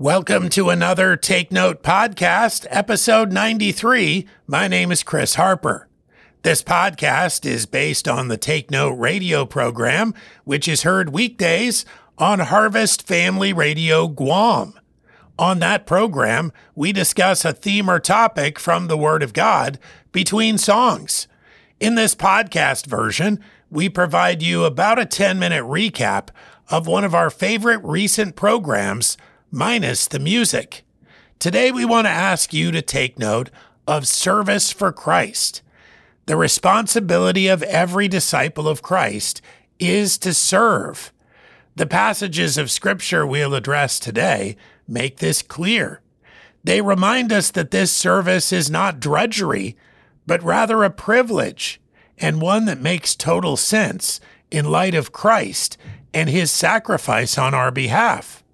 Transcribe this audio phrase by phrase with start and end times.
[0.00, 4.26] Welcome to another Take Note podcast, episode 93.
[4.46, 5.88] My name is Chris Harper.
[6.40, 11.84] This podcast is based on the Take Note radio program, which is heard weekdays
[12.16, 14.72] on Harvest Family Radio Guam.
[15.38, 19.78] On that program, we discuss a theme or topic from the Word of God
[20.12, 21.28] between songs.
[21.78, 23.38] In this podcast version,
[23.70, 26.30] we provide you about a 10 minute recap
[26.70, 29.18] of one of our favorite recent programs
[29.50, 30.84] minus the music.
[31.38, 33.50] Today, we want to ask you to take note
[33.86, 35.62] of service for Christ.
[36.26, 39.42] The responsibility of every disciple of Christ
[39.78, 41.12] is to serve.
[41.74, 44.56] The passages of Scripture we'll address today
[44.86, 46.00] make this clear.
[46.62, 49.76] They remind us that this service is not drudgery,
[50.26, 51.80] but rather a privilege,
[52.18, 54.20] and one that makes total sense
[54.50, 55.78] in light of Christ
[56.12, 58.44] and his sacrifice on our behalf.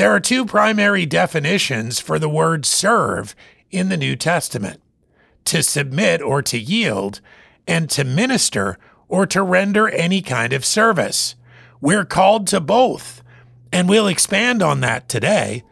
[0.00, 3.36] There are two primary definitions for the word serve
[3.70, 4.80] in the New Testament
[5.44, 7.20] to submit or to yield,
[7.66, 8.78] and to minister
[9.08, 11.34] or to render any kind of service.
[11.82, 13.22] We're called to both,
[13.70, 15.64] and we'll expand on that today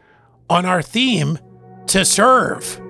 [0.51, 1.39] on our theme
[1.87, 2.83] to serve.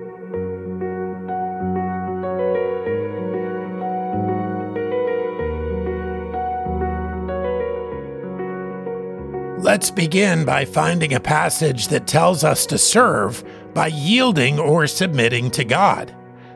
[9.69, 13.43] Let's begin by finding a passage that tells us to serve
[13.75, 16.11] by yielding or submitting to God.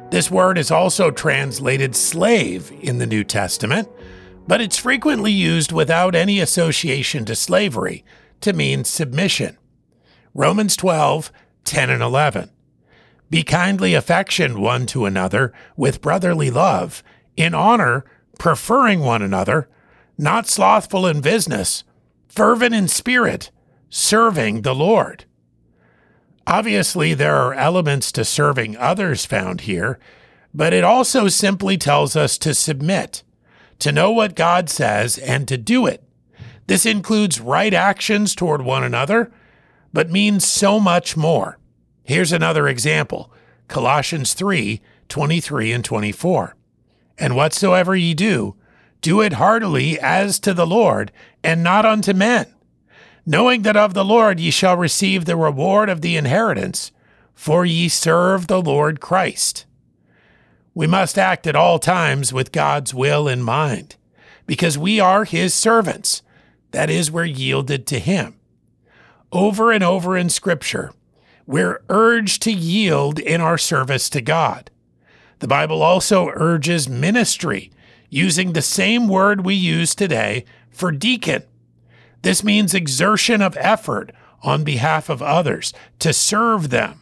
[0.09, 3.87] This word is also translated slave in the New Testament,
[4.47, 8.03] but it's frequently used without any association to slavery
[8.41, 9.59] to mean submission.
[10.33, 11.31] Romans 12,
[11.65, 12.49] 10 and 11.
[13.29, 17.03] Be kindly affectioned one to another with brotherly love,
[17.37, 18.05] in honor,
[18.39, 19.69] preferring one another,
[20.17, 21.83] not slothful in business
[22.33, 23.51] fervent in spirit,
[23.89, 25.25] serving the Lord.
[26.47, 29.99] Obviously, there are elements to serving others found here,
[30.53, 33.23] but it also simply tells us to submit,
[33.79, 36.03] to know what God says, and to do it.
[36.65, 39.31] This includes right actions toward one another,
[39.93, 41.59] but means so much more.
[42.03, 43.31] Here's another example
[43.67, 46.55] Colossians 3 23 and 24.
[47.19, 48.55] And whatsoever ye do,
[49.03, 51.11] do it heartily as to the Lord,
[51.43, 52.47] and not unto men,
[53.25, 56.91] knowing that of the Lord ye shall receive the reward of the inheritance,
[57.35, 59.65] for ye serve the Lord Christ.
[60.73, 63.97] We must act at all times with God's will in mind,
[64.47, 66.23] because we are his servants.
[66.71, 68.39] That is, we're yielded to him.
[69.31, 70.93] Over and over in Scripture,
[71.45, 74.71] we're urged to yield in our service to God.
[75.39, 77.69] The Bible also urges ministry
[78.13, 81.43] using the same word we use today for deacon.
[82.21, 84.11] This means exertion of effort
[84.43, 87.01] on behalf of others to serve them.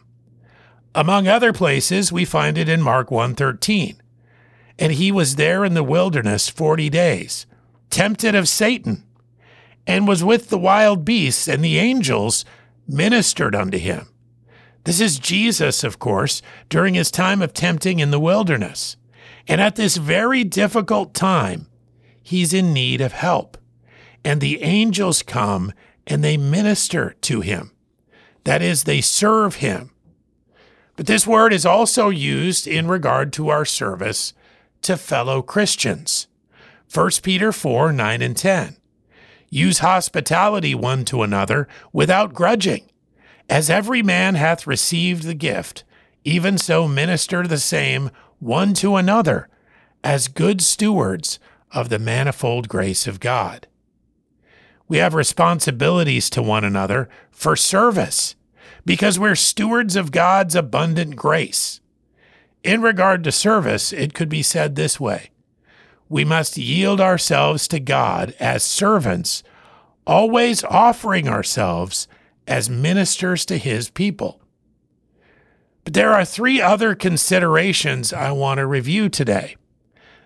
[0.94, 3.96] Among other places, we find it in Mark 1:13.
[4.78, 7.46] And he was there in the wilderness 40 days,
[7.90, 9.04] tempted of Satan,
[9.86, 12.44] and was with the wild beasts, and the angels
[12.88, 14.08] ministered unto him.
[14.84, 18.96] This is Jesus, of course, during his time of tempting in the wilderness.
[19.48, 21.66] And at this very difficult time,
[22.22, 23.58] he's in need of help.
[24.24, 25.72] And the angels come
[26.06, 27.72] and they minister to him.
[28.44, 29.90] That is, they serve him.
[30.96, 34.34] But this word is also used in regard to our service
[34.82, 36.28] to fellow Christians.
[36.92, 38.76] 1 Peter 4 9 and 10.
[39.48, 42.90] Use hospitality one to another without grudging.
[43.48, 45.84] As every man hath received the gift,
[46.24, 49.48] even so minister the same one to another
[50.04, 51.38] as good stewards
[51.70, 53.66] of the manifold grace of God.
[54.88, 58.36] We have responsibilities to one another for service
[58.84, 61.80] because we're stewards of God's abundant grace.
[62.62, 65.30] In regard to service, it could be said this way
[66.08, 69.42] We must yield ourselves to God as servants,
[70.06, 72.06] always offering ourselves
[72.46, 74.41] as ministers to His people.
[75.84, 79.56] But there are three other considerations I want to review today.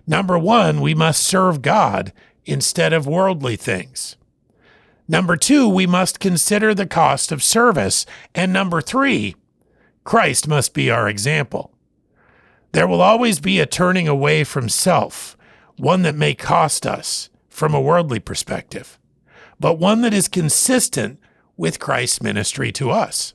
[0.05, 2.13] Number one, we must serve God
[2.45, 4.15] instead of worldly things.
[5.07, 8.05] Number two, we must consider the cost of service.
[8.35, 9.35] And number three,
[10.03, 11.71] Christ must be our example.
[12.71, 15.37] There will always be a turning away from self,
[15.77, 18.99] one that may cost us from a worldly perspective,
[19.59, 21.19] but one that is consistent
[21.55, 23.33] with Christ's ministry to us.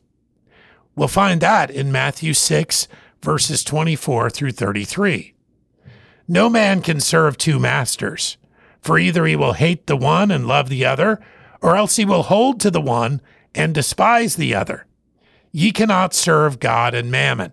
[0.94, 2.88] We'll find that in Matthew 6,
[3.22, 5.34] verses 24 through 33.
[6.28, 8.36] No man can serve two masters,
[8.80, 11.20] for either he will hate the one and love the other,
[11.60, 13.20] or else he will hold to the one
[13.54, 14.86] and despise the other.
[15.50, 17.52] Ye cannot serve God and mammon,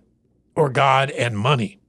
[0.56, 1.80] or God and money.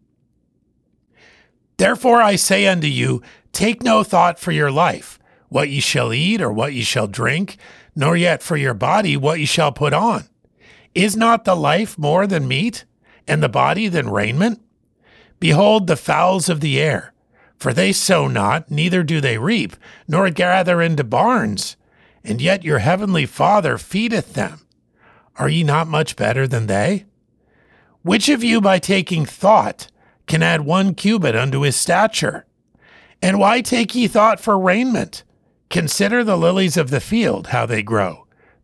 [1.77, 3.23] Therefore I say unto you,
[3.53, 5.19] take no thought for your life,
[5.49, 7.57] what ye shall eat or what ye shall drink,
[7.97, 10.30] nor yet for your body what ye shall put on.
[10.95, 12.85] Is not the life more than meat,
[13.29, 14.61] and the body than raiment?
[15.39, 17.13] Behold the fowls of the air,
[17.57, 19.77] for they sow not, neither do they reap,
[20.09, 21.77] nor gather into barns,
[22.25, 24.67] and yet your heavenly Father feedeth them.
[25.37, 27.07] Are ye not much better than they?
[28.03, 29.89] Which of you by taking thought
[30.27, 32.47] can add one cubit unto his stature?
[33.23, 35.23] And why take ye thought for raiment?
[35.69, 38.20] Consider the lilies of the field, how they grow.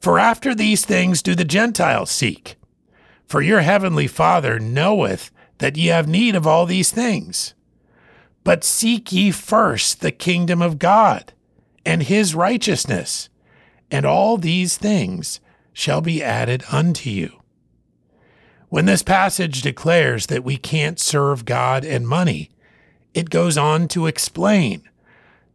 [0.00, 2.56] For after these things do the Gentiles seek.
[3.26, 7.54] For your heavenly Father knoweth that ye have need of all these things.
[8.42, 11.34] But seek ye first the kingdom of God
[11.84, 13.28] and his righteousness,
[13.90, 15.40] and all these things
[15.72, 17.40] shall be added unto you.
[18.68, 22.50] When this passage declares that we can't serve God and money,
[23.12, 24.82] it goes on to explain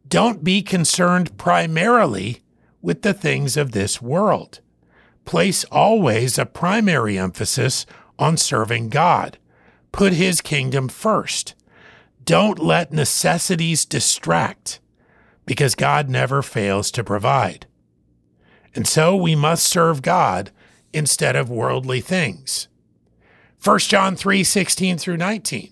[0.07, 2.44] don't be concerned primarily
[2.85, 4.59] with the things of this world.
[5.25, 7.87] Place always a primary emphasis
[8.19, 9.39] on serving God.
[9.91, 11.55] Put his kingdom first.
[12.23, 14.79] Don't let necessities distract,
[15.47, 17.65] because God never fails to provide.
[18.75, 20.51] And so we must serve God
[20.93, 22.67] instead of worldly things.
[23.63, 25.71] 1 John 3 16 through 19.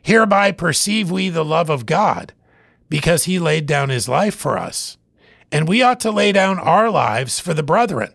[0.00, 2.32] Hereby perceive we the love of God,
[2.88, 4.96] because he laid down his life for us,
[5.54, 8.12] and we ought to lay down our lives for the brethren.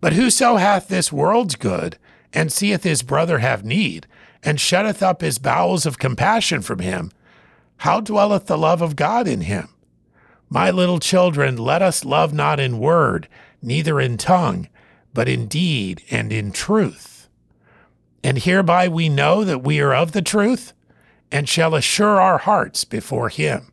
[0.00, 1.98] But whoso hath this world's good,
[2.32, 4.06] and seeth his brother have need,
[4.44, 7.10] and shutteth up his bowels of compassion from him,
[7.78, 9.70] how dwelleth the love of God in him?
[10.48, 13.26] My little children, let us love not in word,
[13.60, 14.68] neither in tongue,
[15.12, 17.28] but in deed and in truth.
[18.22, 20.72] And hereby we know that we are of the truth,
[21.32, 23.72] and shall assure our hearts before him.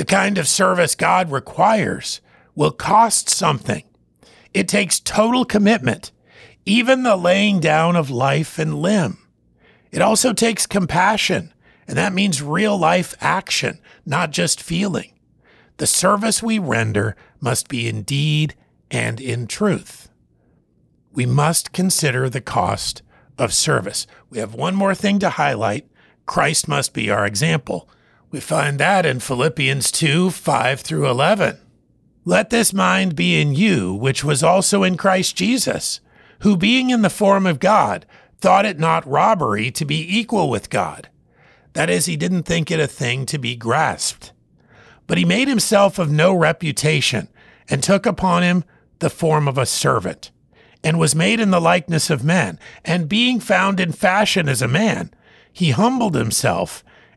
[0.00, 2.22] The kind of service God requires
[2.54, 3.84] will cost something.
[4.54, 6.10] It takes total commitment,
[6.64, 9.18] even the laying down of life and limb.
[9.92, 11.52] It also takes compassion,
[11.86, 15.12] and that means real life action, not just feeling.
[15.76, 18.54] The service we render must be in deed
[18.90, 20.08] and in truth.
[21.12, 23.02] We must consider the cost
[23.36, 24.06] of service.
[24.30, 25.86] We have one more thing to highlight
[26.24, 27.86] Christ must be our example.
[28.30, 31.58] We find that in Philippians 2 5 through 11.
[32.24, 36.00] Let this mind be in you, which was also in Christ Jesus,
[36.40, 38.06] who being in the form of God,
[38.38, 41.08] thought it not robbery to be equal with God.
[41.72, 44.32] That is, he didn't think it a thing to be grasped.
[45.08, 47.28] But he made himself of no reputation,
[47.68, 48.64] and took upon him
[49.00, 50.30] the form of a servant,
[50.84, 54.68] and was made in the likeness of men, and being found in fashion as a
[54.68, 55.12] man,
[55.52, 56.84] he humbled himself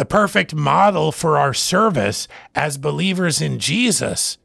[0.00, 4.38] The perfect model for our service as believers in Jesus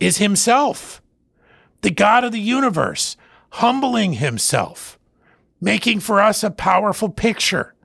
[0.00, 1.00] is Himself,
[1.82, 3.16] the God of the universe,
[3.50, 4.98] humbling Himself,
[5.60, 7.76] making for us a powerful picture.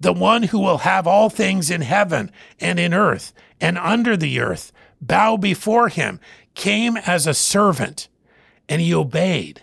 [0.00, 4.38] The one who will have all things in heaven and in earth and under the
[4.38, 6.20] earth bow before Him
[6.54, 8.08] came as a servant
[8.68, 9.62] and He obeyed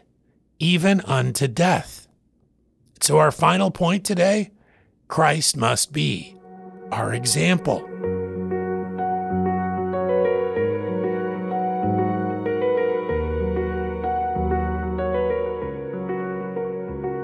[0.58, 2.08] even unto death.
[3.02, 4.50] So, our final point today
[5.08, 6.37] Christ must be
[6.92, 7.88] our example.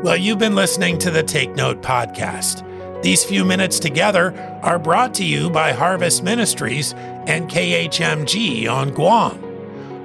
[0.03, 2.69] Well, you've been listening to the Take Note podcast.
[3.03, 6.93] These few minutes together are brought to you by Harvest Ministries
[7.25, 9.41] and KHMG on Guam.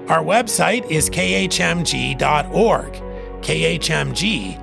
[0.08, 2.92] Our website is khmg.org.
[3.42, 4.54] khmg.org.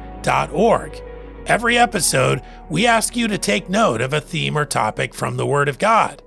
[1.48, 5.46] Every episode, we ask you to take note of a theme or topic from the
[5.46, 6.24] Word of God.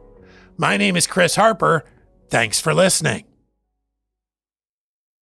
[0.57, 1.85] My name is Chris Harper.
[2.29, 3.28] Thanks for listening.